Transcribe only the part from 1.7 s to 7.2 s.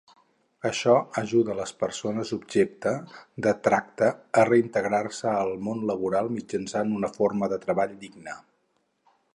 persones objecte de tracta a reintegrar-se al món laboral mitjançant una